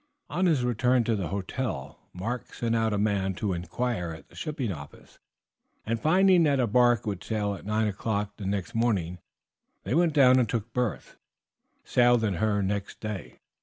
[0.31, 4.35] On his return to the hotel Mark sent out a man to inquire at the
[4.35, 5.19] shipping offices,
[5.85, 9.19] and finding that a bark would sail at nine o'clock the next morning,
[9.83, 11.17] they went down and took berths, and
[11.83, 13.37] sailed in her next day.